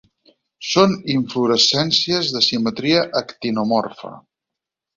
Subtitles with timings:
[0.69, 4.15] Són inflorescències de simetria actinomorfa.